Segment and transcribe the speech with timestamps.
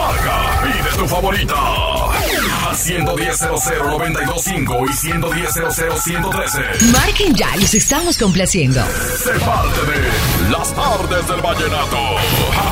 [0.00, 1.54] Marca, pide tu favorita.
[2.66, 6.90] Al 110.00925 y 110.00113.
[6.92, 8.82] Marquen ya, los estamos complaciendo.
[8.82, 9.98] Sé parte de
[10.50, 11.98] Las tardes del vallenato.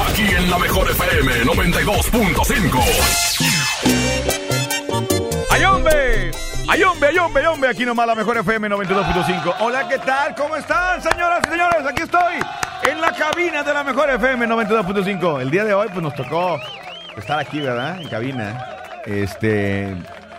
[0.09, 2.83] Aquí en la mejor FM 92.5.
[5.51, 6.31] ¡Ay, hombre!
[6.67, 7.69] ¡Ay, hombre, ay, hombre, ay, hombre!
[7.71, 9.55] Aquí nomás la mejor FM 92.5.
[9.61, 10.35] Hola, ¿qué tal?
[10.35, 11.85] ¿Cómo están, señoras y señores?
[11.87, 12.37] Aquí estoy
[12.85, 15.43] en la cabina de la mejor FM 92.5.
[15.43, 16.59] El día de hoy, pues nos tocó
[17.19, 18.01] estar aquí, ¿verdad?
[18.01, 18.65] En cabina.
[19.07, 19.95] Este.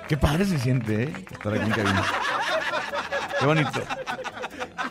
[0.08, 1.14] Qué padre se siente, ¿eh?
[1.32, 2.04] Estar aquí en cabina.
[3.40, 3.82] Qué bonito.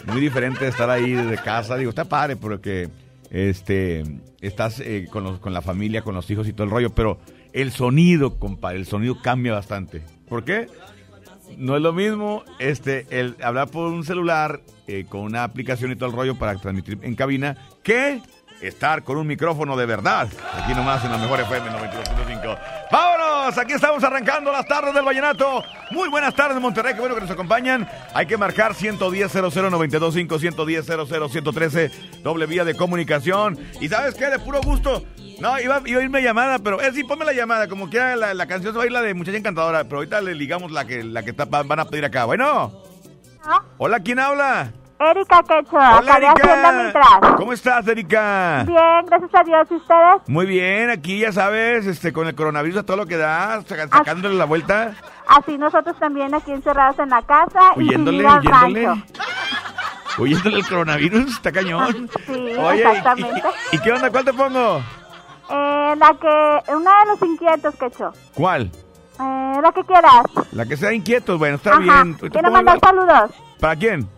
[0.06, 1.76] Muy diferente de estar ahí desde casa.
[1.76, 2.88] Digo, está padre porque
[3.30, 4.04] este,
[4.40, 7.18] estás eh, con, los- con la familia, con los hijos y todo el rollo, pero
[7.52, 10.02] el sonido, compadre, el sonido cambia bastante.
[10.28, 10.68] ¿Por qué?
[11.56, 15.96] No es lo mismo este, el hablar por un celular eh, con una aplicación y
[15.96, 18.20] todo el rollo para transmitir en cabina que
[18.60, 20.28] estar con un micrófono de verdad.
[20.62, 22.58] Aquí nomás en la mejor FM 92.5.
[22.90, 23.56] ¡Vámonos!
[23.58, 25.62] Aquí estamos arrancando las tardes del Vallenato.
[25.90, 26.94] Muy buenas tardes, Monterrey.
[26.94, 27.88] Qué bueno que nos acompañan.
[28.14, 31.90] Hay que marcar 110 00925 110 113
[32.22, 33.58] doble vía de comunicación.
[33.80, 34.26] ¿Y sabes qué?
[34.26, 35.04] De puro gusto.
[35.40, 37.68] No, iba, iba a irme llamada, pero eh, sí, ponme la llamada.
[37.68, 39.84] Como quiera, la, la canción se va a ir la de Muchacha Encantadora.
[39.84, 42.24] Pero ahorita le ligamos la que, la que está- van a pedir acá.
[42.24, 42.82] Bueno.
[43.78, 44.72] Hola, ¿quién habla?
[45.00, 46.18] Erika Quecho, Hola,
[46.84, 47.34] Mitras.
[47.36, 48.64] ¿Cómo estás, Erika?
[48.66, 49.68] Bien, gracias a Dios.
[49.70, 50.22] ¿Y ustedes?
[50.26, 54.34] Muy bien, aquí ya sabes, este, con el coronavirus a todo lo que da, sacándole
[54.34, 54.94] la vuelta,
[55.28, 59.04] Así nosotros también aquí encerrados en la casa y huyéndole, al huyéndole.
[60.18, 62.10] Huyéndole el coronavirus, está cañón.
[62.26, 63.42] Sí, Oye, ¿y- exactamente.
[63.72, 64.10] ¿y, y qué onda?
[64.10, 64.78] ¿Cuál te pongo?
[65.50, 68.12] Eh, la que, una de los inquietos, Quecho.
[68.34, 68.70] ¿Cuál?
[69.20, 70.24] Eh, la que quieras.
[70.52, 71.80] La que sea inquietos, bueno, está Ajá.
[71.80, 72.14] bien.
[72.14, 74.08] Quiero mandar saludos ¿Para quién?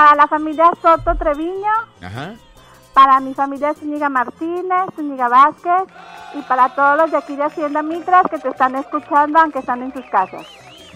[0.00, 1.72] Para la familia Soto Treviño,
[2.02, 2.32] Ajá.
[2.94, 5.92] para mi familia Zúñiga Martínez, Zúñiga Vázquez
[6.32, 9.82] y para todos los de aquí de Hacienda Mitras que te están escuchando aunque están
[9.82, 10.46] en sus casas.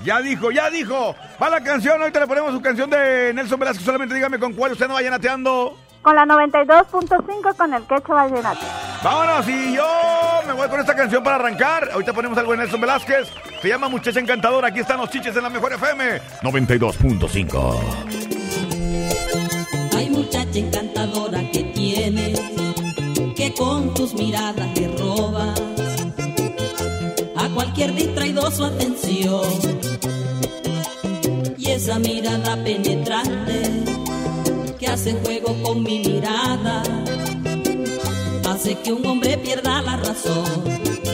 [0.05, 1.15] Ya dijo, ya dijo.
[1.41, 4.73] Va la canción, ahorita le ponemos su canción de Nelson Velasquez, solamente dígame con cuál
[4.73, 5.77] usted no vaya nateando.
[6.01, 8.65] Con la 92.5 con el Quecho Vallenato.
[9.03, 9.87] Vámonos, y yo
[10.47, 11.91] me voy con esta canción para arrancar.
[11.93, 13.31] Ahorita ponemos algo de Nelson Velázquez.
[13.61, 14.69] Se llama Muchacha Encantadora.
[14.69, 18.44] Aquí están los chiches en la mejor FM 92.5.
[20.25, 22.41] Muchacha encantadora que tienes,
[23.37, 25.61] que con tus miradas le robas
[27.37, 29.43] a cualquier distraído su atención.
[31.59, 33.71] Y esa mirada penetrante
[34.79, 36.83] que hace juego con mi mirada,
[38.49, 41.14] hace que un hombre pierda la razón.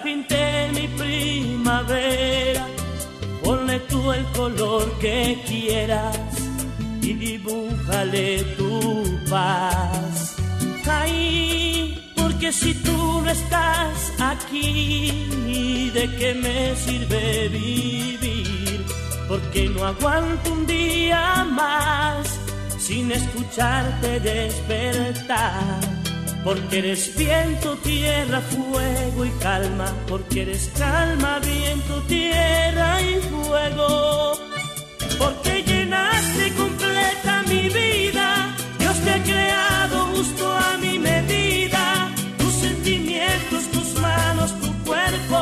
[0.00, 2.66] Pinté mi primavera,
[3.42, 6.16] ponle tú el color que quieras
[7.00, 10.36] y dibújale tu paz.
[10.86, 18.84] Ay, porque si tú no estás aquí, ¿de qué me sirve vivir?
[19.28, 22.38] Porque no aguanto un día más
[22.78, 26.01] sin escucharte despertar.
[26.44, 29.92] Porque eres viento, tierra, fuego y calma.
[30.08, 34.52] Porque eres calma, viento, tierra y fuego
[35.22, 38.54] porque llenaste completa mi vida.
[38.78, 42.10] Dios te ha creado justo a mi medida.
[42.38, 45.38] Tus sentimientos, tus manos, tu cuerpo.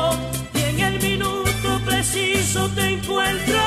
[0.53, 3.61] Y en el minuto preciso te encuentro.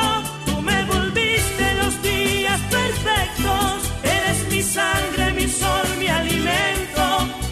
[0.47, 3.75] Tú me volviste los días perfectos.
[4.03, 5.24] Eres mi sangre,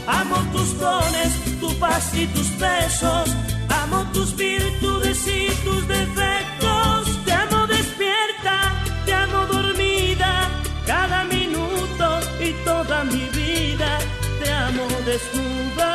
[0.06, 3.30] Amo tus dones, tu paz y tus besos.
[3.68, 7.24] Amo tus virtudes y tus defectos.
[7.24, 8.72] Te amo despierta,
[9.04, 10.48] te amo dormida,
[10.86, 13.98] cada minuto y toda mi vida.
[14.42, 15.92] Te amo desnuda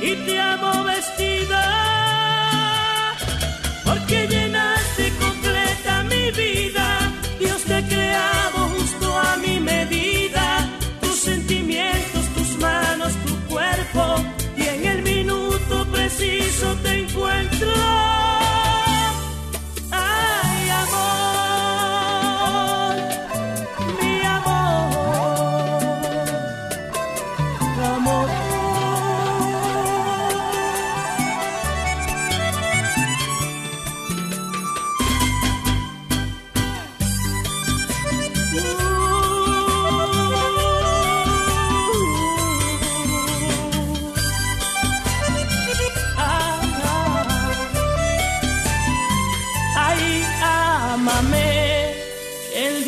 [0.00, 1.17] y te amo vestida.
[17.60, 18.07] Encuentro.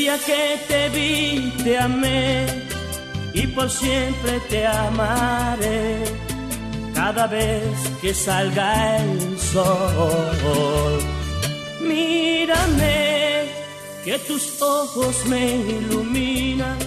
[0.01, 2.47] Día que te vi te amé
[3.35, 6.05] y por siempre te amaré.
[6.95, 10.99] Cada vez que salga el sol,
[11.81, 12.99] mírame,
[14.05, 15.45] que tus ojos me
[15.77, 16.79] iluminan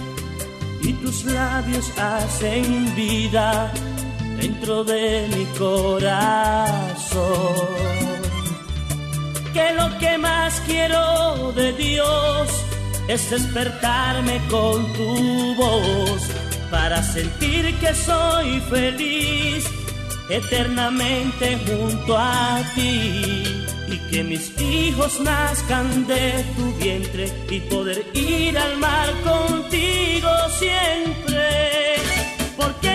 [0.82, 3.72] y tus labios hacen vida
[4.40, 7.04] dentro de mi corazón.
[9.52, 12.63] Que lo que más quiero de Dios
[13.08, 16.22] es despertarme con tu voz
[16.70, 19.64] para sentir que soy feliz
[20.28, 23.44] eternamente junto a ti
[23.88, 31.96] y que mis hijos nazcan de tu vientre y poder ir al mar contigo siempre.
[32.56, 32.93] Porque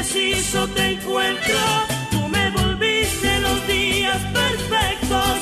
[0.00, 1.58] preciso te encuentro.
[2.10, 5.32] Tú me volviste los días perfectos.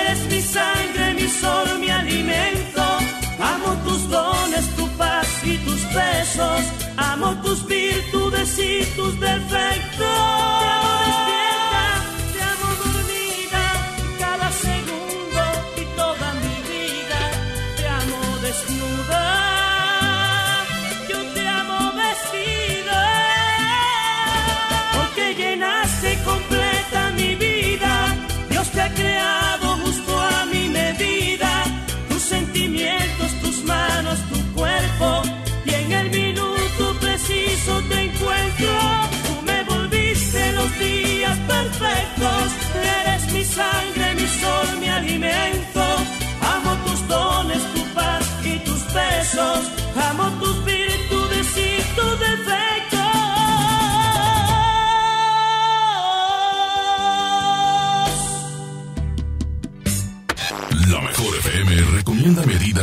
[0.00, 2.82] Eres mi sangre mi sol mi alimento.
[3.38, 6.62] Amo tus dones tu paz y tus besos.
[6.96, 10.56] Amo tus virtudes y tus defectos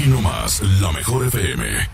[0.00, 1.90] Aquí nomás, la mejor FM.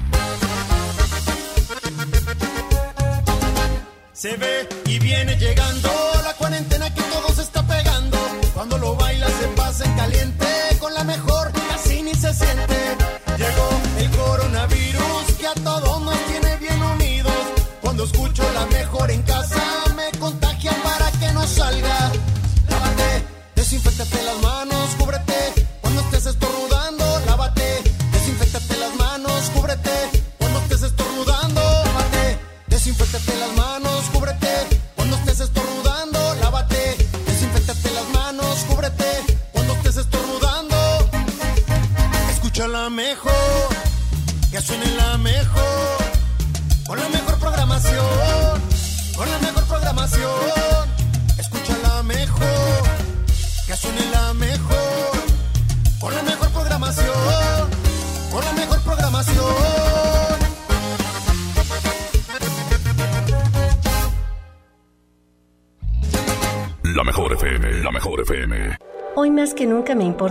[4.13, 5.91] Se ve y viene llegando
[6.23, 8.17] la cuarentena que todo se está pegando.
[8.55, 10.47] Cuando lo baila se pasa en caliente,
[10.79, 12.79] con la mejor casi ni se siente.
[13.39, 17.35] Llegó el coronavirus que a todos nos tiene bien unidos.
[17.81, 19.23] Cuando escucho la mejor en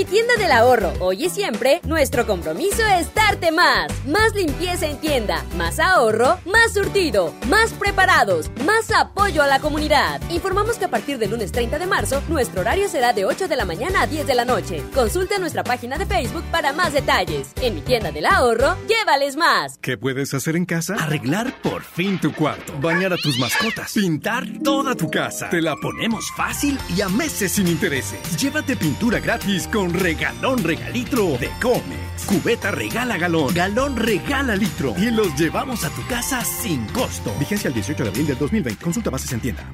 [0.00, 3.92] Mi tienda del ahorro, hoy y siempre, nuestro compromiso es darte más.
[4.06, 10.22] Más limpieza en tienda, más ahorro, más surtido, más preparados, más apoyo a la comunidad.
[10.30, 13.56] Informamos que a partir del lunes 30 de marzo, nuestro horario será de 8 de
[13.56, 14.82] la mañana a 10 de la noche.
[14.94, 17.52] Consulta nuestra página de Facebook para más detalles.
[17.60, 19.76] En mi tienda del ahorro, llévales más.
[19.82, 20.94] ¿Qué puedes hacer en casa?
[20.94, 25.50] Arreglar por fin tu cuarto, bañar a tus mascotas, pintar toda tu casa.
[25.50, 28.18] Te la ponemos fácil y a meses sin intereses.
[28.38, 32.26] Llévate pintura gratis con regalón regalitro de Comex.
[32.26, 37.32] Cubeta regala galón, galón regala litro y los llevamos a tu casa sin costo.
[37.38, 38.84] Vigencia el 18 de abril del 2020.
[38.84, 39.64] Consulta bases en tienda.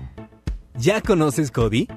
[0.78, 1.88] ¿Ya conoces Cody?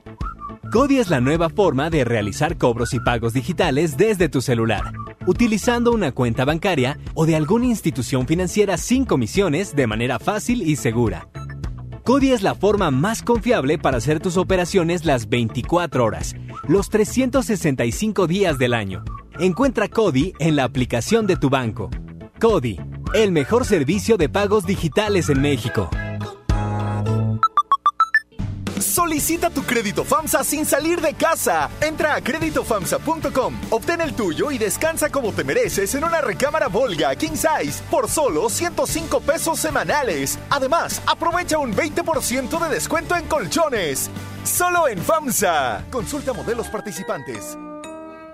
[0.72, 4.94] Cody es la nueva forma de realizar cobros y pagos digitales desde tu celular,
[5.26, 10.76] utilizando una cuenta bancaria o de alguna institución financiera sin comisiones de manera fácil y
[10.76, 11.28] segura.
[12.10, 16.36] Cody es la forma más confiable para hacer tus operaciones las 24 horas,
[16.68, 19.04] los 365 días del año.
[19.40, 21.92] Encuentra Cody en la aplicación de tu banco.
[22.42, 22.80] Cody,
[23.14, 25.92] el mejor servicio de pagos digitales en México.
[29.00, 31.70] Solicita tu crédito FAMSA sin salir de casa.
[31.80, 37.16] Entra a créditofamsa.com, obtén el tuyo y descansa como te mereces en una recámara Volga
[37.16, 40.38] King Size por solo 105 pesos semanales.
[40.50, 44.10] Además, aprovecha un 20% de descuento en colchones.
[44.44, 45.86] Solo en FAMSA.
[45.90, 47.58] Consulta modelos participantes.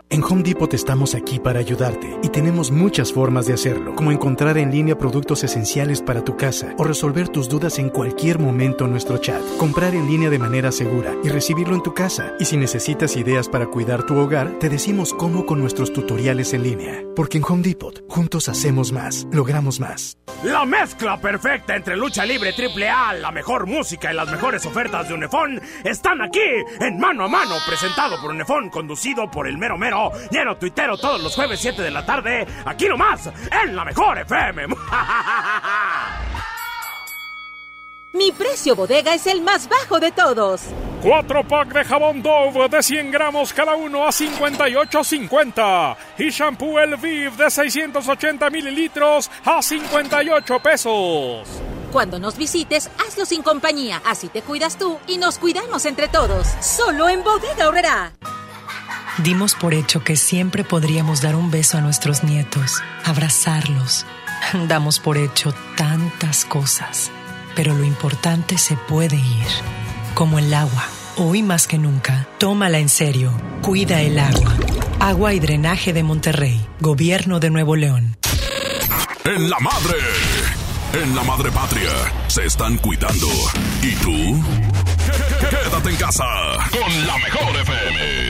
[0.07, 4.55] En Home Depot estamos aquí para ayudarte y tenemos muchas formas de hacerlo, como encontrar
[4.59, 8.91] en línea productos esenciales para tu casa o resolver tus dudas en cualquier momento en
[8.91, 12.35] nuestro chat, comprar en línea de manera segura y recibirlo en tu casa.
[12.39, 16.63] Y si necesitas ideas para cuidar tu hogar, te decimos cómo con nuestros tutoriales en
[16.63, 17.03] línea.
[17.15, 20.17] Porque en Home Depot, juntos hacemos más, logramos más.
[20.43, 25.07] La mezcla perfecta entre lucha libre triple A, la mejor música y las mejores ofertas
[25.07, 26.39] de Unefón están aquí
[26.81, 29.94] en Mano a Mano, presentado por Unefón, conducido por el mero mero,
[30.31, 33.29] lleno tuitero todos los jueves 7 de la tarde, aquí nomás,
[33.63, 34.67] en la mejor FM.
[38.13, 40.61] Mi precio bodega es el más bajo de todos.
[41.01, 45.97] Cuatro pack de jabón Dove de 100 gramos cada uno a 58.50.
[46.17, 51.45] Y shampoo El Viv de 680 mililitros a 58 pesos.
[51.91, 54.01] Cuando nos visites, hazlo sin compañía.
[54.05, 56.47] Así te cuidas tú y nos cuidamos entre todos.
[56.61, 58.13] Solo en Bodega Horrera.
[59.19, 64.05] Dimos por hecho que siempre podríamos dar un beso a nuestros nietos, abrazarlos.
[64.67, 67.11] Damos por hecho tantas cosas,
[67.55, 69.47] pero lo importante se puede ir,
[70.13, 70.85] como el agua.
[71.15, 73.31] Hoy más que nunca, tómala en serio.
[73.61, 74.53] Cuida el agua.
[74.99, 78.17] Agua y drenaje de Monterrey, Gobierno de Nuevo León.
[79.23, 79.97] En la madre.
[80.91, 81.91] En la madre patria.
[82.27, 83.27] Se están cuidando.
[83.81, 84.43] ¿Y tú?
[85.49, 86.25] Quédate en casa.
[86.69, 88.24] Con la mejor FM.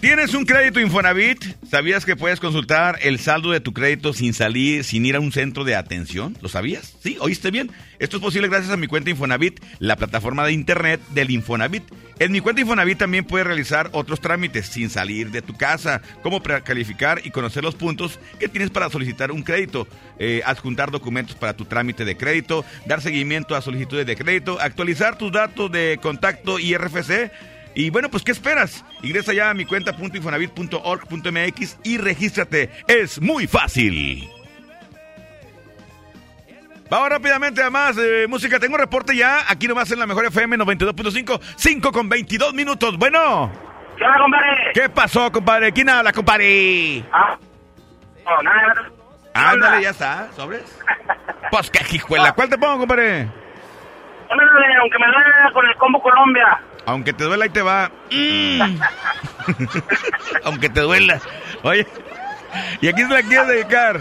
[0.00, 1.44] ¿Tienes un crédito Infonavit?
[1.70, 5.30] ¿Sabías que puedes consultar el saldo de tu crédito sin salir, sin ir a un
[5.30, 6.38] centro de atención?
[6.40, 6.96] ¿Lo sabías?
[7.02, 7.70] Sí, oíste bien.
[7.98, 11.82] Esto es posible gracias a mi cuenta Infonavit, la plataforma de internet del Infonavit.
[12.18, 16.42] En mi cuenta Infonavit también puedes realizar otros trámites sin salir de tu casa, como
[16.42, 19.86] precalificar y conocer los puntos que tienes para solicitar un crédito,
[20.18, 25.18] eh, adjuntar documentos para tu trámite de crédito, dar seguimiento a solicitudes de crédito, actualizar
[25.18, 27.30] tus datos de contacto y RFC.
[27.74, 28.84] Y bueno, pues ¿qué esperas?
[29.02, 32.70] Ingresa ya a mi cuenta.infonavit.org.mx y regístrate.
[32.88, 34.28] Es muy fácil.
[36.90, 38.58] Vamos rápidamente a más eh, música.
[38.58, 42.98] Tengo un reporte ya, aquí nomás en la mejor FM 92.5, 5 con 22 minutos.
[42.98, 43.52] Bueno.
[43.96, 44.70] ¿Qué onda, compadre?
[44.74, 45.72] ¿Qué pasó, compadre?
[45.72, 47.04] ¿Quién habla, compadre?
[47.12, 47.38] Ah.
[48.24, 48.90] No, nada.
[49.34, 50.28] Ándale, ya está.
[50.34, 50.64] ¿Sobres?
[51.52, 52.32] pues qué hijuela.
[52.32, 53.28] ¿Cuál te pongo, compadre?
[54.28, 56.60] Ándale, aunque me duele con el combo Colombia.
[56.90, 57.88] Aunque te duela, ahí te va.
[58.10, 58.80] Mm.
[60.44, 61.20] Aunque te duela.
[61.62, 61.86] Oye,
[62.80, 64.00] ¿y aquí se la quieres dedicar?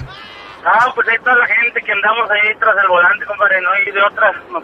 [0.65, 3.62] Ah, pues ahí está la gente que andamos ahí tras el volante, compadre.
[3.62, 4.32] No hay de otra.
[4.49, 4.60] No,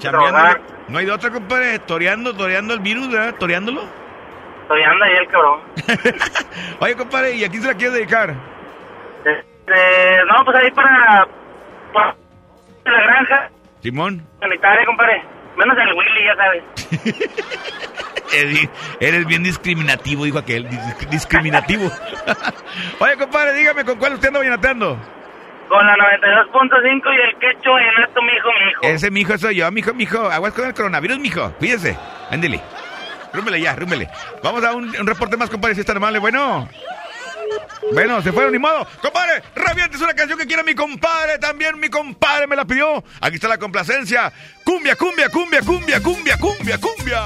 [0.88, 1.78] no hay de otra, compadre.
[1.80, 3.36] Toreando, toreando el virus, ¿verdad?
[3.36, 3.84] Toreándolo.
[4.68, 5.62] Toreando ahí el cabrón.
[6.80, 8.34] Oye, compadre, ¿y a quién se la quieres dedicar?
[9.24, 11.28] Este, no, pues ahí para,
[11.94, 12.16] para
[12.86, 13.50] la granja.
[13.84, 14.26] Simón.
[14.40, 15.35] Sanitaria, compadre.
[15.58, 16.64] Menos el Willy, ya sabes.
[18.34, 20.68] Eres, eres bien discriminativo, dijo aquel.
[20.68, 21.90] dis- discriminativo.
[23.00, 24.98] Oye, compadre, dígame, ¿con cuál usted anda vallenateando?
[25.70, 28.82] Con la 92.5 y el quecho vallenato, mijo, mijo.
[28.84, 30.20] Ese mijo soy yo, mijo, mijo.
[30.30, 31.52] Aguas con el coronavirus, mijo.
[31.60, 31.98] Cuídese.
[32.30, 32.60] Ándele.
[33.34, 34.10] Rúmbele ya, rúmbele.
[34.44, 36.20] Vamos a un, un reporte más, compadre, si está amable.
[36.20, 36.68] Bueno.
[37.94, 38.88] Bueno, se fueron, ni modo.
[39.02, 41.38] Compadre, revientes una canción que quiera mi compadre.
[41.40, 43.04] También mi compadre me la pidió.
[43.22, 44.32] Aquí está la complacencia.
[44.64, 47.22] Cumbia, cumbia, cumbia, cumbia, cumbia, cumbia, cumbia.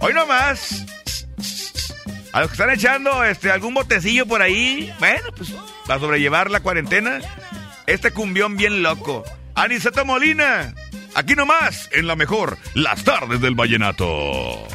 [0.00, 0.84] Hoy nomás.
[2.32, 4.92] A los que están echando este, algún botecillo por ahí.
[4.98, 5.52] Bueno, pues
[5.86, 7.20] para sobrellevar la cuarentena.
[7.86, 9.24] Este cumbión bien loco.
[9.54, 10.74] Aniceto Molina.
[11.14, 14.68] Aquí nomás, en la mejor, las tardes del vallenato.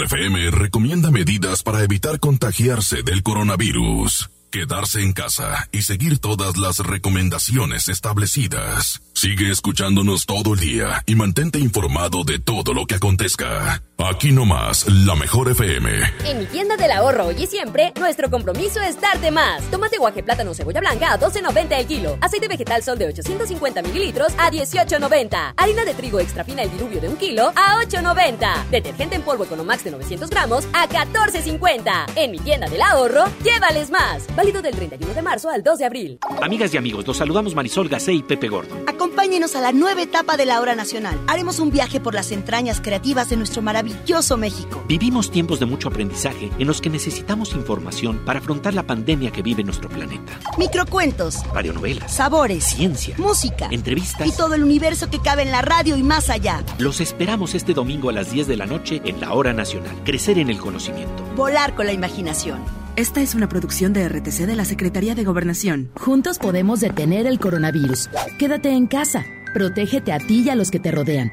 [0.00, 4.30] FM recomienda medidas para evitar contagiarse del coronavirus.
[4.50, 9.02] Quedarse en casa y seguir todas las recomendaciones establecidas.
[9.12, 13.82] Sigue escuchándonos todo el día y mantente informado de todo lo que acontezca.
[14.04, 15.88] Aquí nomás, la mejor FM.
[16.24, 19.62] En mi tienda del ahorro hoy y siempre, nuestro compromiso es darte más.
[19.70, 22.18] Tomate guaje, plátano, cebolla blanca a 12.90 el kilo.
[22.20, 25.54] Aceite vegetal sol de 850 mililitros a 18.90.
[25.56, 28.70] Harina de trigo extra fina el diluvio de un kilo a 8.90.
[28.70, 32.12] Detergente en polvo Economax de 900 gramos a 14.50.
[32.16, 34.24] En mi tienda del ahorro, llévales más.
[34.34, 36.18] Válido del 31 de marzo al 2 de abril.
[36.42, 38.74] Amigas y amigos, los saludamos Marisol Gacé y Pepe Gordo.
[38.88, 41.20] Acompáñenos a la nueva etapa de la hora nacional.
[41.28, 43.91] Haremos un viaje por las entrañas creativas de nuestro maravilloso
[44.36, 44.84] México.
[44.88, 49.42] Vivimos tiempos de mucho aprendizaje en los que necesitamos información para afrontar la pandemia que
[49.42, 50.38] vive nuestro planeta.
[50.58, 54.26] Microcuentos, Radionovelas, sabores, ciencia, música entrevistas.
[54.26, 56.64] y todo el universo que cabe en la radio y más allá.
[56.78, 59.94] Los esperamos este domingo a las 10 de la noche en la Hora Nacional.
[60.04, 61.22] Crecer en el conocimiento.
[61.36, 62.60] Volar con la imaginación.
[62.96, 65.90] Esta es una producción de RTC de la Secretaría de Gobernación.
[65.98, 68.10] Juntos podemos detener el coronavirus.
[68.38, 69.24] Quédate en casa.
[69.54, 71.32] Protégete a ti y a los que te rodean.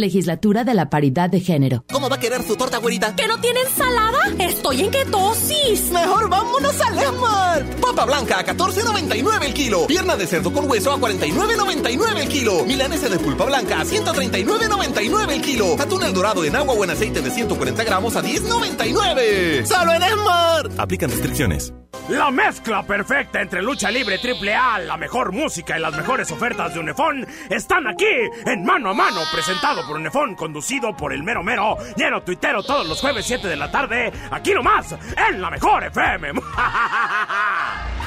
[0.00, 1.84] Legislatura de la Paridad de Género.
[1.92, 3.14] ¿Cómo va a querer su torta, güerita?
[3.14, 4.18] ¿Que no tiene ensalada?
[4.38, 5.90] Estoy en ketosis.
[5.90, 7.64] Mejor vámonos al Esmar.
[7.80, 9.86] Papa blanca a 14.99 el kilo.
[9.86, 12.64] Pierna de cerdo con hueso a 49.99 el kilo.
[12.64, 15.76] Milanesa de pulpa blanca a 139.99 el kilo.
[15.78, 19.66] Atún el dorado en agua o en aceite de 140 gramos a 10.99.
[19.66, 20.70] ¡Solo en Esmar!
[20.78, 21.72] Aplican restricciones.
[22.08, 26.74] La mezcla perfecta entre lucha libre triple A, la mejor música y las mejores ofertas
[26.74, 28.04] de Unefón están aquí
[28.46, 32.86] en Mano a Mano, presentado por Unefón, conducido por el mero mero, lleno tuitero todos
[32.86, 34.94] los jueves 7 de la tarde, aquí nomás,
[35.28, 36.32] en la mejor FM.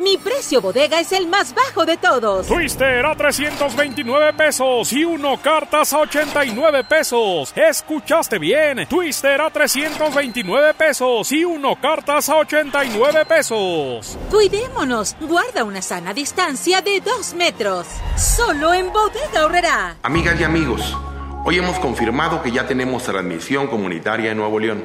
[0.00, 2.46] Mi precio bodega es el más bajo de todos.
[2.46, 7.52] Twister a 329 pesos y uno cartas a 89 pesos.
[7.56, 8.86] Escuchaste bien.
[8.88, 14.16] Twister a 329 pesos y uno cartas a 89 pesos.
[14.30, 15.16] Cuidémonos.
[15.20, 17.88] Guarda una sana distancia de dos metros.
[18.16, 19.96] Solo en bodega horrera.
[20.04, 20.96] Amigas y amigos,
[21.44, 24.84] Hoy hemos confirmado que ya tenemos transmisión comunitaria en Nuevo León.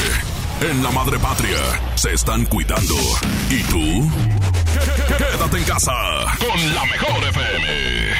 [0.61, 1.57] En la madre patria.
[1.95, 2.93] Se están cuidando.
[3.49, 4.07] ¿Y tú?
[5.17, 5.91] Quédate en casa.
[6.37, 8.11] Con la mejor FM.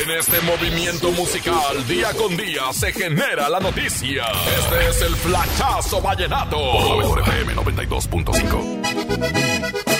[0.00, 4.26] En este movimiento musical, día con día, se genera la noticia.
[4.58, 6.56] Este es el flachazo vallenato.
[6.56, 9.97] Por la mejor FM 92.5.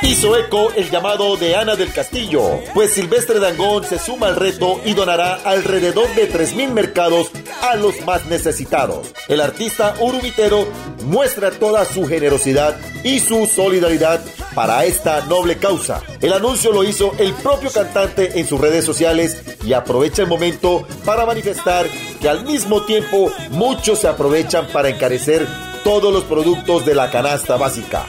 [0.00, 4.80] Hizo eco el llamado de Ana del Castillo, pues Silvestre Dangón se suma al reto
[4.84, 7.30] y donará alrededor de 3.000 mercados
[7.62, 9.12] a los más necesitados.
[9.26, 10.68] El artista urubitero
[11.02, 14.20] muestra toda su generosidad y su solidaridad
[14.54, 16.00] para esta noble causa.
[16.20, 20.86] El anuncio lo hizo el propio cantante en sus redes sociales y aprovecha el momento
[21.04, 21.86] para manifestar
[22.20, 25.46] que al mismo tiempo muchos se aprovechan para encarecer
[25.82, 28.06] todos los productos de la canasta básica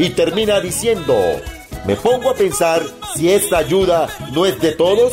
[0.00, 1.14] y termina diciendo,
[1.86, 2.82] me pongo a pensar
[3.14, 5.12] si esta ayuda no es de todos.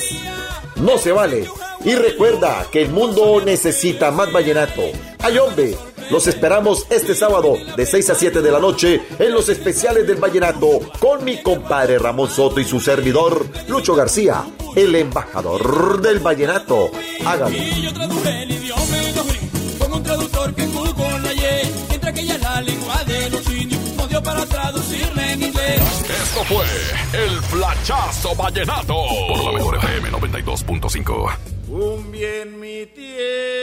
[0.77, 1.45] No se vale.
[1.83, 4.83] Y recuerda que el mundo necesita más vallenato.
[5.19, 5.75] ¡Ay hombre!
[6.09, 10.15] Los esperamos este sábado de 6 a 7 de la noche en los especiales del
[10.15, 14.45] vallenato con mi compadre Ramón Soto y su servidor Lucho García,
[14.77, 16.91] el embajador del vallenato.
[17.25, 17.57] Hágalo.
[19.91, 20.65] un traductor que
[22.39, 23.87] la lengua de los indios
[24.23, 24.76] para.
[26.39, 26.65] Esto fue
[27.13, 28.93] el Flachazo Vallenato.
[29.27, 31.37] Por la mejor FM 92.5.
[31.69, 33.56] Un bien mi tierra.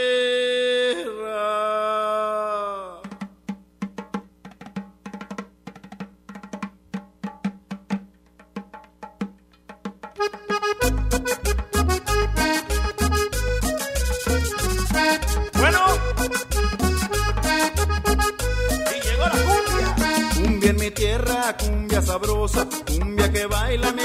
[22.48, 24.02] Sabrosa, cumbia que baila mi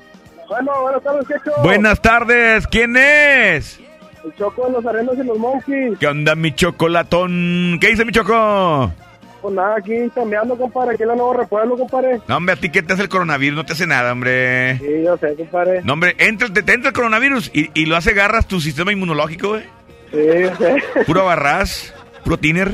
[0.48, 1.26] Bueno, buenas tardes.
[1.64, 3.80] Buenas tardes, ¿quién es?
[4.28, 5.98] El Choco los Arenas y los Monkeys.
[5.98, 7.78] ¿Qué onda, mi chocolatón?
[7.80, 8.92] ¿Qué dice mi choco?
[9.40, 10.94] Pues nada, aquí cambiando, compadre.
[10.94, 12.20] Aquí en la Nueva Repueblo, compadre.
[12.26, 14.76] No, hombre, a ti qué te hace el coronavirus, no te hace nada, hombre.
[14.78, 15.80] Sí, yo sé, compadre.
[15.82, 18.92] No, hombre, entra, te, te entra el coronavirus y, y lo hace garras tu sistema
[18.92, 19.62] inmunológico, güey.
[20.10, 20.82] Sí, yo sé.
[21.06, 22.72] Puro barras, puro tiner.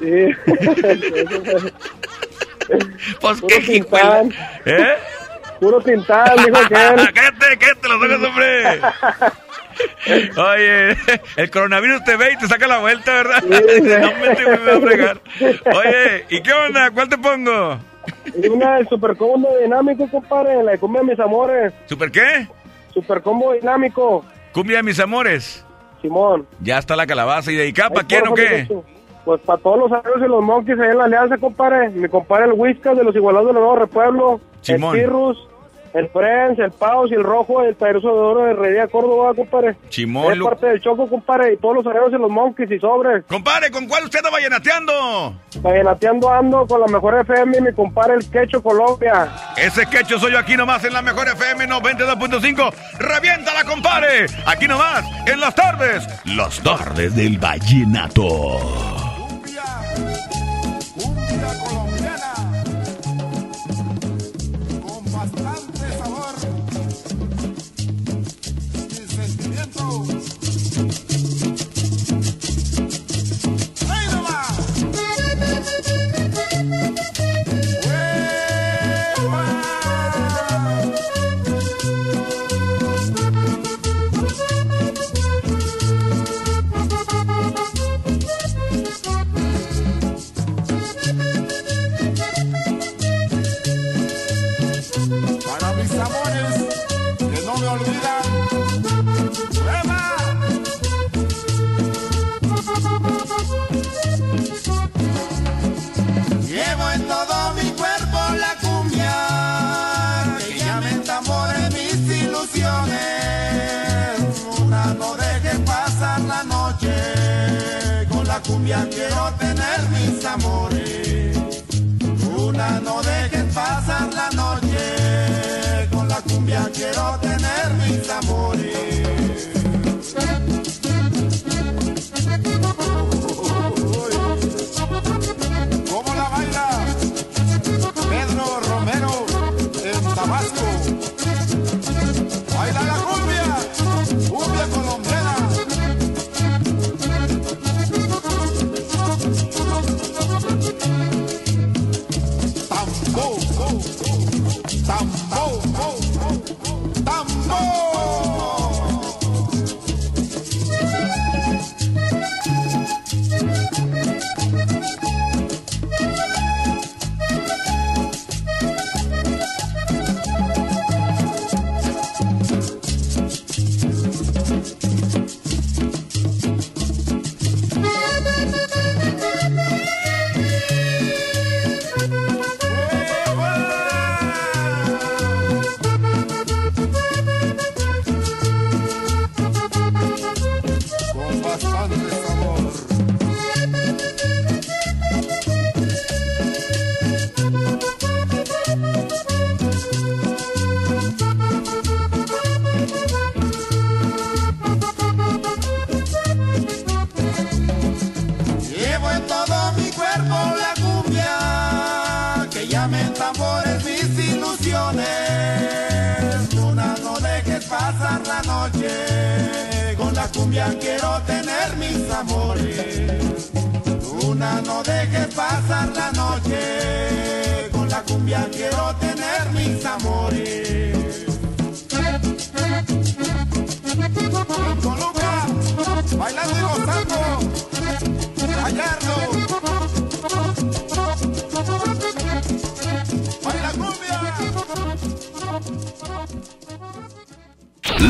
[0.00, 0.28] Sí.
[3.22, 4.30] Pues Puro qué tintán.
[4.66, 4.94] ¿Eh?
[5.58, 6.96] Puro tintán, dijo aquel.
[7.14, 8.80] cállate, cállate los ojos, hombre.
[10.36, 10.96] Oye,
[11.36, 13.42] el coronavirus te ve y te saca la vuelta, ¿verdad?
[13.48, 13.60] No
[14.20, 15.20] me te va a fregar.
[15.74, 16.90] Oye, ¿y qué onda?
[16.90, 17.78] ¿Cuál te pongo?
[18.50, 20.62] Una del super combo dinámico, compadre.
[20.62, 21.72] La de cumbia de mis amores.
[21.86, 22.48] ¿Super qué?
[22.92, 24.24] Super combo dinámico.
[24.52, 25.64] Cumbia de mis amores.
[26.00, 26.46] Simón.
[26.60, 27.50] Ya está la calabaza.
[27.52, 28.68] ¿Y dedicada para quién o qué?
[29.24, 31.90] Pues para todos los amigos y los monkeys ahí en la alianza, compadre.
[31.90, 34.40] Mi compadre el Whiskas de los Igualados de la Nueva Repueblo.
[34.62, 34.96] Simón.
[34.96, 35.48] El Cirrus.
[35.98, 39.76] El Friends, el Paus y el Rojo, el Tairoso de Oro de Herrería Córdoba, compadre.
[39.88, 41.54] Chimón, Es parte del Choco, compadre.
[41.54, 43.24] Y todos los amigos y los monkeys y sobres.
[43.28, 45.34] Compadre, ¿con cuál usted anda vallenateando?
[45.60, 49.28] Vallenateando ando con la mejor FM y mi compadre el Quecho Colombia.
[49.56, 52.72] Ese quecho soy yo aquí nomás en la mejor FM 92.5.
[52.98, 54.26] ¡Reviéntala, compadre!
[54.46, 56.06] Aquí nomás, en las tardes.
[56.24, 59.07] Las tardes del vallenato.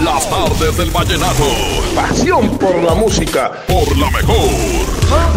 [0.08, 1.44] Las tardes del vallenato.
[1.94, 3.52] Pasión por la música.
[3.66, 4.48] Por la mejor.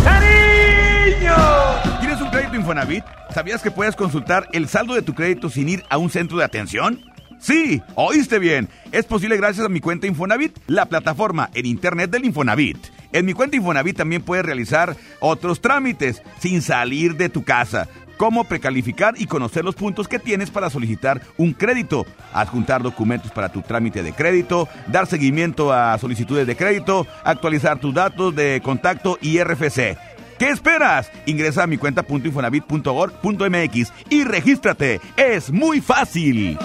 [0.02, 2.00] cariño!
[2.00, 3.04] ¿Tienes un crédito Infonavit?
[3.34, 6.46] ¿Sabías que puedes consultar el saldo de tu crédito sin ir a un centro de
[6.46, 7.04] atención?
[7.38, 8.70] Sí, oíste bien.
[8.94, 12.78] Es posible gracias a mi cuenta Infonavit, la plataforma en internet del Infonavit.
[13.12, 17.90] En mi cuenta Infonavit también puedes realizar otros trámites sin salir de tu casa
[18.22, 23.52] como precalificar y conocer los puntos que tienes para solicitar un crédito, adjuntar documentos para
[23.52, 29.18] tu trámite de crédito, dar seguimiento a solicitudes de crédito, actualizar tus datos de contacto
[29.24, 29.98] y RFC.
[30.38, 31.10] ¿Qué esperas?
[31.26, 35.02] Ingresa a mi cuenta.infonavit.org.mx y regístrate.
[35.18, 36.60] Es muy fácil.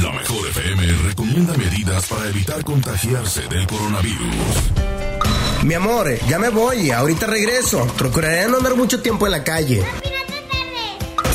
[0.00, 4.70] La mejor FM recomienda medidas para evitar contagiarse del coronavirus.
[5.64, 7.88] Mi amor, ya me voy, ahorita regreso.
[7.98, 9.82] Procuraré no andar mucho tiempo en la calle.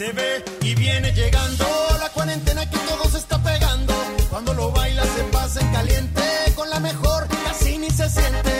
[0.00, 1.66] Se ve y viene llegando
[1.98, 3.92] la cuarentena que todos está pegando.
[4.30, 6.22] Cuando lo baila se pasa en caliente.
[6.56, 8.59] Con la mejor casi ni se siente.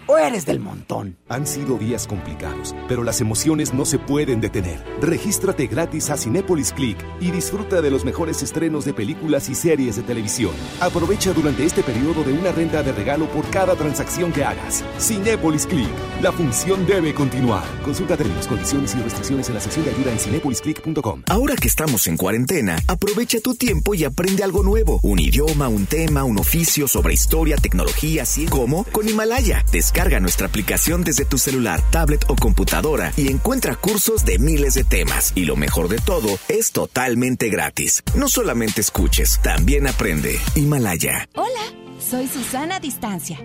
[0.11, 1.15] o eres del montón?
[1.29, 4.83] Han sido días complicados, pero las emociones no se pueden detener.
[4.99, 9.95] Regístrate gratis a Cinépolis Click y disfruta de los mejores estrenos de películas y series
[9.95, 10.51] de televisión.
[10.81, 14.83] Aprovecha durante este periodo de una renta de regalo por cada transacción que hagas.
[14.99, 15.89] Cinépolis Click.
[16.21, 17.63] La función debe continuar.
[17.81, 21.23] Consulta términos, condiciones y restricciones en la sección de ayuda en cinepolisclick.com.
[21.29, 24.99] Ahora que estamos en cuarentena, aprovecha tu tiempo y aprende algo nuevo.
[25.03, 28.51] Un idioma, un tema, un oficio sobre historia, tecnología, ciencia.
[28.51, 28.83] ¿Cómo?
[28.91, 29.63] Con Himalaya.
[29.71, 34.83] Descarga nuestra aplicación desde tu celular, tablet o computadora y encuentra cursos de miles de
[34.83, 35.31] temas.
[35.35, 38.03] Y lo mejor de todo, es totalmente gratis.
[38.15, 40.39] No solamente escuches, también aprende.
[40.55, 41.29] Himalaya.
[41.35, 41.61] Hola,
[41.99, 43.39] soy Susana Distancia.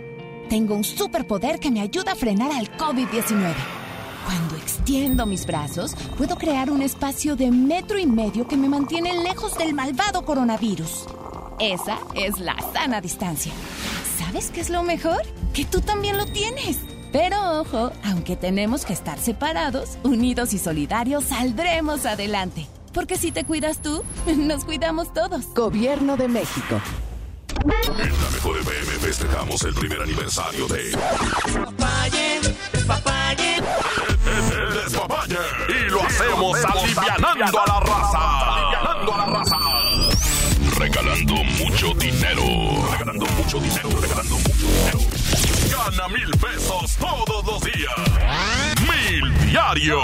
[0.49, 3.55] Tengo un superpoder que me ayuda a frenar al COVID-19.
[4.25, 9.23] Cuando extiendo mis brazos, puedo crear un espacio de metro y medio que me mantiene
[9.23, 11.07] lejos del malvado coronavirus.
[11.59, 13.53] Esa es la sana distancia.
[14.19, 15.23] ¿Sabes qué es lo mejor?
[15.55, 16.79] Que tú también lo tienes.
[17.13, 22.67] Pero ojo, aunque tenemos que estar separados, unidos y solidarios, saldremos adelante.
[22.93, 24.03] Porque si te cuidas tú,
[24.37, 25.47] nos cuidamos todos.
[25.55, 26.81] Gobierno de México.
[27.65, 30.93] En la mejor FM festejamos el primer aniversario de.
[34.53, 35.37] El despapalle.
[35.69, 38.56] Y lo hacemos alivianando a la raza.
[40.97, 42.43] Regalando mucho dinero.
[42.91, 43.91] Regalando mucho dinero.
[44.01, 44.99] Regalando mucho dinero.
[45.71, 47.93] Gana mil pesos todos los días.
[48.81, 50.01] Mil diario.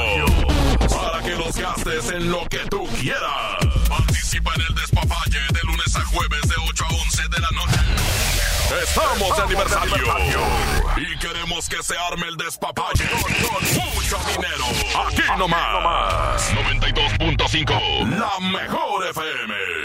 [0.79, 3.57] Para que los gastes en lo que tú quieras.
[3.89, 7.81] Participa en el despapalle de lunes a jueves de 8 a 11 de la noche.
[8.85, 10.05] Estamos de aniversario.
[10.99, 13.63] Y queremos que se arme el despapalle con
[13.95, 14.67] mucho dinero.
[15.09, 16.53] Aquí nomás.
[16.53, 18.11] 92.5.
[18.11, 19.82] La mejor FM.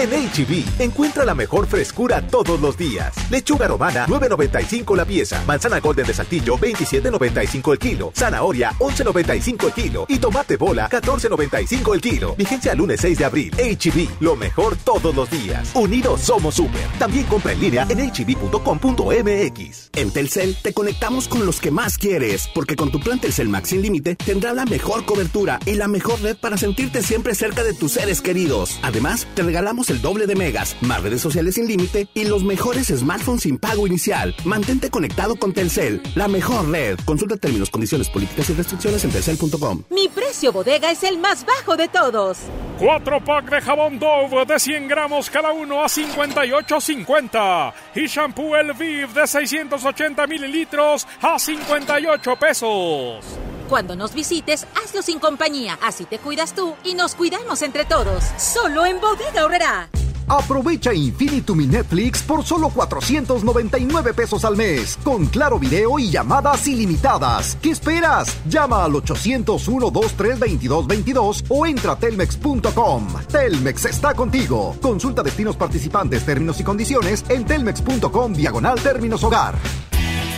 [0.00, 3.12] En HB, encuentra la mejor frescura todos los días.
[3.30, 5.44] Lechuga romana, 9.95 la pieza.
[5.46, 8.10] Manzana golden de saltillo, 27.95 el kilo.
[8.16, 10.06] Zanahoria, 11.95 el kilo.
[10.08, 12.34] Y tomate bola, 14.95 el kilo.
[12.34, 13.52] Vigencia lunes 6 de abril.
[13.58, 15.70] HB, lo mejor todos los días.
[15.74, 16.80] Unidos somos super.
[16.98, 19.90] También compra en línea en hb.com.mx.
[19.96, 23.68] En Telcel te conectamos con los que más quieres, porque con tu plan Telcel Max
[23.68, 27.74] sin límite tendrás la mejor cobertura y la mejor red para sentirte siempre cerca de
[27.74, 28.78] tus seres queridos.
[28.80, 32.88] Además, te regalamos el doble de megas, más redes sociales sin límite y los mejores
[32.88, 34.34] smartphones sin pago inicial.
[34.44, 36.98] Mantente conectado con Telcel, la mejor red.
[37.04, 39.82] Consulta términos, condiciones, políticas y restricciones en telcel.com.
[39.90, 42.38] Mi precio bodega es el más bajo de todos.
[42.78, 48.72] Cuatro pack de jabón Dove de 100 gramos cada uno a 58.50 y shampoo El
[48.72, 53.24] Viv de 680 mililitros a 58 pesos.
[53.70, 55.78] Cuando nos visites, hazlo sin compañía.
[55.80, 58.24] Así te cuidas tú y nos cuidamos entre todos.
[58.36, 59.88] Solo en Bodega Horrera.
[60.26, 66.66] Aprovecha Infinitum y Netflix por solo 499 pesos al mes, con claro video y llamadas
[66.66, 67.56] ilimitadas.
[67.62, 68.36] ¿Qué esperas?
[68.48, 73.06] Llama al 801-232222 o entra a telmex.com.
[73.28, 74.76] Telmex está contigo.
[74.80, 79.54] Consulta destinos participantes, términos y condiciones en telmex.com diagonal términos hogar.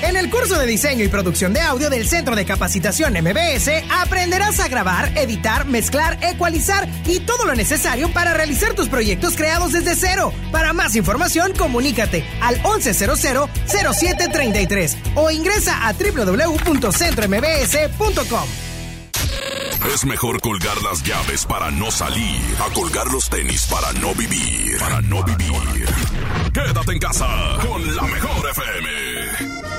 [0.03, 4.59] En el curso de diseño y producción de audio del Centro de Capacitación MBS aprenderás
[4.59, 9.95] a grabar, editar, mezclar, ecualizar y todo lo necesario para realizar tus proyectos creados desde
[9.95, 10.33] cero.
[10.51, 18.49] Para más información, comunícate al 1100-0733 o ingresa a www.centrombs.com.
[19.95, 24.79] Es mejor colgar las llaves para no salir a colgar los tenis para no vivir.
[24.79, 25.87] Para no vivir.
[26.53, 27.27] Quédate en casa
[27.61, 29.72] con la mejor FM.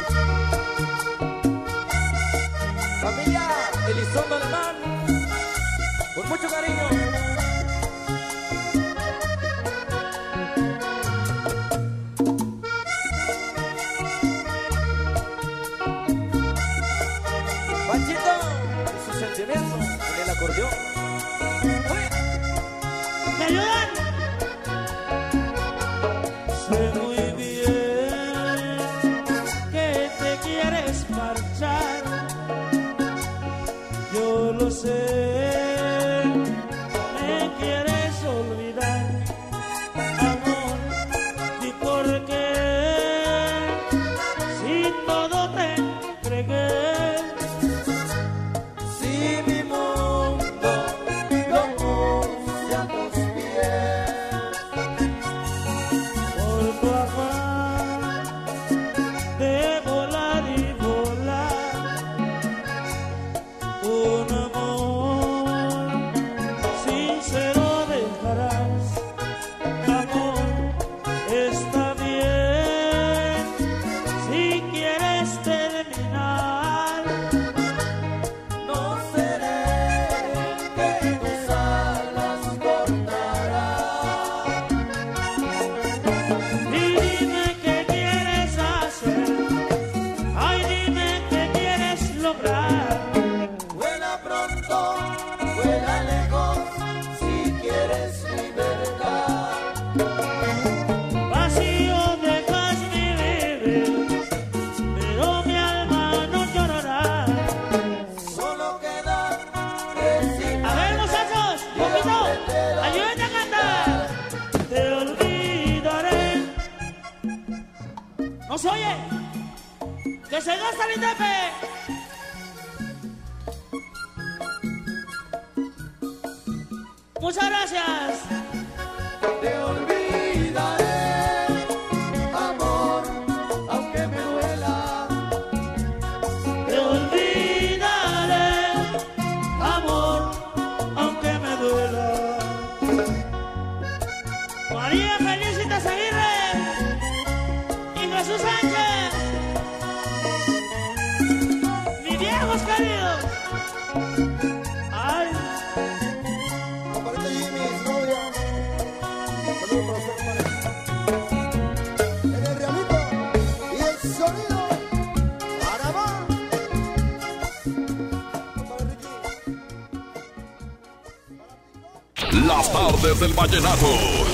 [173.64, 173.88] Vallenato.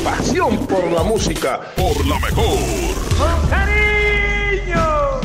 [0.03, 1.59] Pasión por la música.
[1.75, 3.49] Por la mejor.
[3.49, 5.21] ¡Cariño!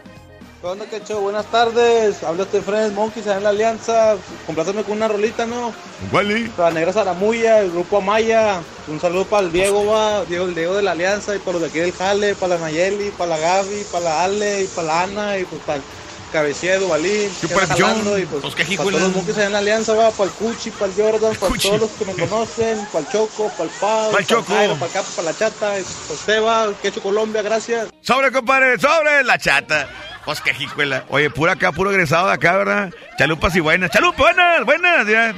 [0.61, 1.19] ¿Qué onda, Quecho?
[1.21, 2.21] Buenas tardes.
[2.21, 4.15] Habla este Friends Monkeys en la Alianza.
[4.45, 5.73] Compláceme con una rolita, ¿no?
[6.11, 6.51] ¿Cuál?
[6.55, 8.61] Para Negra Zaramuya, el grupo Amaya.
[8.87, 10.23] Un saludo para el Diego, va.
[10.25, 11.35] Diego, el Diego de la Alianza.
[11.35, 14.23] Y para los de aquí del Jale, para la Nayeli, para la Gaby, para la
[14.23, 15.83] Ale, y para la Ana, y pues para el
[16.31, 18.19] Cabecilla de que para John?
[18.19, 20.11] y pues, Pues, ¿qué para todos los Monkeys en la Alianza, va.
[20.11, 21.67] Para el Cuchi, para el Jordan, para Cuchi.
[21.69, 22.85] todos los que me conocen.
[22.93, 24.53] Para el Choco, para el Pau, Pa' el Choco.
[24.53, 25.79] Jairo, para el Capo, para la Chata.
[25.79, 27.87] y Pues Seba, Quecho Colombia, gracias.
[28.01, 29.89] Sobre, compadre, sobre la chata.
[30.25, 31.03] Pues que jicuela.
[31.09, 32.93] Oye, pura acá, puro egresado de acá, ¿verdad?
[33.17, 33.89] Chalupas y buenas.
[33.91, 35.07] Chalupas, buenas, buenas.
[35.07, 35.33] ya.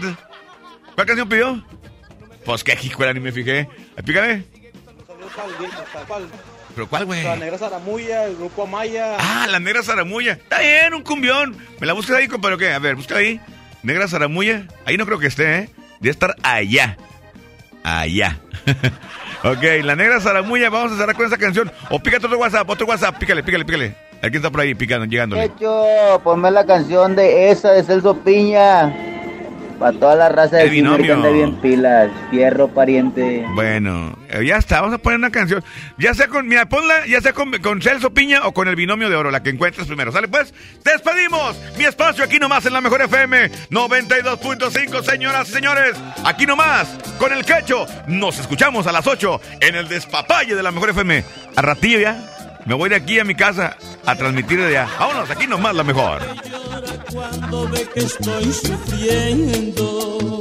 [0.95, 1.63] ¿Cuál canción pidió?
[2.45, 3.67] Pues que jicuela, ni me fijé.
[3.95, 4.43] El-
[6.75, 7.23] ¿Pero cuál, güey?
[7.23, 9.15] La Negra Zaramuya, el grupo Amaya.
[9.19, 10.33] Ah, la negra zaramuya.
[10.33, 11.55] Está bien, un cumbión.
[11.79, 12.73] ¿Me la buscas ahí, compadre, qué?
[12.73, 13.39] A ver, busca ahí.
[13.83, 14.67] Negra zaramuya.
[14.85, 15.69] Ahí no creo que esté, ¿eh?
[15.99, 16.97] Debe estar allá.
[17.83, 18.39] Allá.
[19.43, 20.69] ok, la negra zaramuya.
[20.71, 21.71] Vamos a cerrar con esa canción.
[21.89, 23.17] O pícate otro WhatsApp, otro WhatsApp.
[23.19, 23.95] Pícale, pícale, pícale.
[24.23, 25.43] Aquí está por ahí, picando, llegándole.
[25.43, 28.91] Hecho, ponme la canción de esa de Celso Piña.
[29.79, 31.15] Para toda la raza de El Tinder que binomio.
[31.15, 32.09] anda bien pilas.
[32.31, 33.43] Fierro, pariente.
[33.53, 35.61] Bueno, eh, ya está, vamos a poner una canción.
[35.97, 39.09] Ya sea con, mira, ponla, ya sea con, con Celso Piña o con el binomio
[39.09, 40.13] de oro, la que encuentres primero.
[40.13, 40.53] ¿Sale pues?
[40.85, 45.95] Despedimos mi espacio aquí nomás en la mejor FM 92.5, señoras y señores.
[46.23, 47.85] Aquí nomás, con el quecho.
[48.07, 51.25] Nos escuchamos a las 8 en el despapalle de la mejor FM.
[51.57, 52.32] A ratillo ya.
[52.65, 54.89] Me voy de aquí a mi casa a transmitir de allá.
[54.99, 56.21] Vámonos, aquí nomás la mejor.
[57.11, 60.39] cuando ve que estoy sufriendo.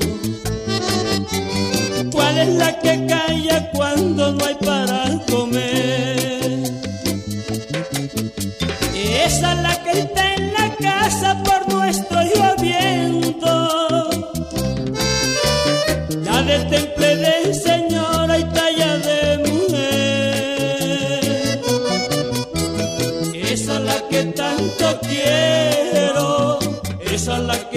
[2.12, 6.62] ¿Cuál es la que calla cuando no hay para comer?
[8.94, 10.41] Esa es la que está
[23.84, 26.58] la que tanto quiero,
[27.00, 27.71] es la que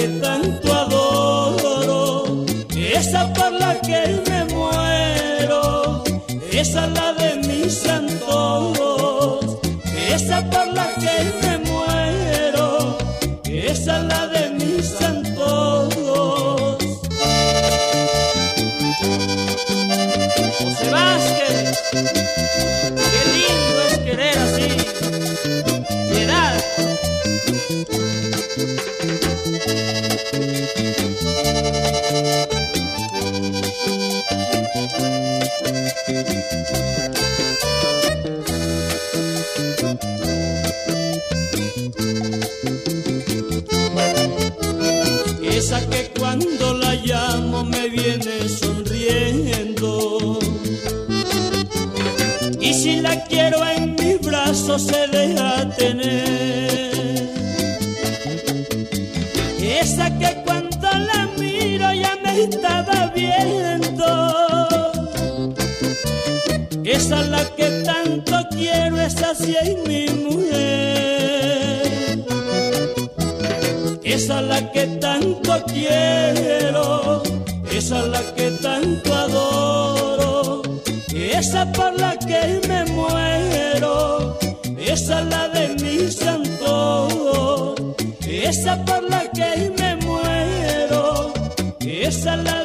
[92.07, 92.64] esa es la